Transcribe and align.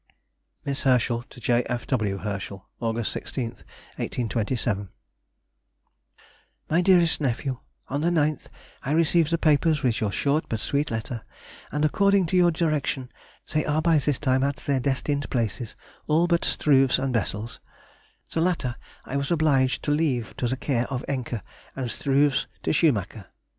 MISS 0.65 0.81
HERSCHEL 0.81 1.21
TO 1.29 1.39
J. 1.39 1.61
F. 1.67 1.85
W. 1.85 2.17
HERSCHEL. 2.17 2.67
Aug. 2.81 3.05
16, 3.05 3.43
1827. 3.97 4.89
MY 6.71 6.81
DEAREST 6.81 7.21
NEPHEW,— 7.21 7.59
On 7.87 8.01
the 8.01 8.09
9th 8.09 8.47
I 8.81 8.93
received 8.93 9.29
the 9.31 9.37
papers 9.37 9.83
with 9.83 10.01
your 10.01 10.11
short 10.11 10.45
but 10.49 10.59
sweet 10.59 10.89
letter, 10.89 11.21
and 11.71 11.85
according 11.85 12.25
to 12.25 12.35
your 12.35 12.49
direction 12.49 13.09
they 13.53 13.63
are 13.63 13.79
by 13.83 13.99
this 13.99 14.17
time 14.17 14.41
at 14.43 14.55
their 14.65 14.79
destined 14.79 15.29
places, 15.29 15.75
all 16.07 16.25
but 16.25 16.43
Struve's 16.43 16.97
and 16.97 17.13
Bessel's; 17.13 17.59
the 18.31 18.41
latter, 18.41 18.77
I 19.05 19.15
was 19.17 19.29
obliged 19.29 19.83
to 19.83 19.91
leave 19.91 20.33
to 20.37 20.47
the 20.47 20.57
care 20.57 20.87
of 20.87 21.05
Encke, 21.07 21.43
and 21.75 21.91
Struve's 21.91 22.47
to 22.63 22.73
Schumacher. 22.73 23.27